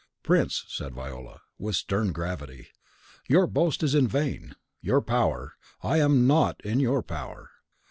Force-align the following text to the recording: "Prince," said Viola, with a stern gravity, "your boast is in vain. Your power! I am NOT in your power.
"Prince," 0.23 0.65
said 0.67 0.95
Viola, 0.95 1.41
with 1.59 1.75
a 1.75 1.77
stern 1.77 2.11
gravity, 2.11 2.69
"your 3.29 3.45
boast 3.45 3.83
is 3.83 3.93
in 3.93 4.07
vain. 4.07 4.55
Your 4.81 4.99
power! 4.99 5.53
I 5.83 5.99
am 5.99 6.25
NOT 6.25 6.59
in 6.65 6.79
your 6.79 7.03
power. 7.03 7.51